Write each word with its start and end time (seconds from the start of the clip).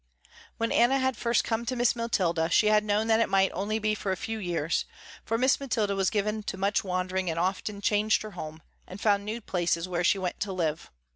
When 0.57 0.71
Anna 0.71 0.97
had 0.97 1.15
first 1.15 1.43
come 1.43 1.63
to 1.67 1.75
Miss 1.75 1.95
Mathilda 1.95 2.49
she 2.49 2.69
had 2.69 2.83
known 2.83 3.05
that 3.05 3.19
it 3.19 3.29
might 3.29 3.51
only 3.53 3.77
be 3.77 3.93
for 3.93 4.11
a 4.11 4.17
few 4.17 4.39
years, 4.39 4.85
for 5.23 5.37
Miss 5.37 5.59
Mathilda 5.59 5.95
was 5.95 6.09
given 6.09 6.41
to 6.41 6.57
much 6.57 6.83
wandering 6.83 7.29
and 7.29 7.37
often 7.37 7.81
changed 7.81 8.23
her 8.23 8.31
home, 8.31 8.63
and 8.87 8.99
found 8.99 9.23
new 9.23 9.39
places 9.41 9.87
where 9.87 10.03
she 10.03 10.17
went 10.17 10.39
to 10.39 10.51
live. 10.53 10.89